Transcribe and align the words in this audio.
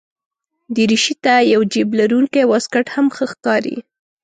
دریشي 0.75 1.15
ته 1.23 1.33
یو 1.53 1.61
جېب 1.71 1.89
لرونکی 1.99 2.43
واسکټ 2.51 2.85
هم 2.95 3.05
ښه 3.15 3.25
ښکاري. 3.31 3.77